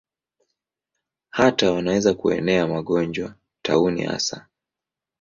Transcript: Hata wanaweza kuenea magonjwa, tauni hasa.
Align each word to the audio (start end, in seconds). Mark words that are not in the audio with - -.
Hata 1.29 1.71
wanaweza 1.71 2.13
kuenea 2.13 2.67
magonjwa, 2.67 3.35
tauni 3.61 4.03
hasa. 4.03 4.47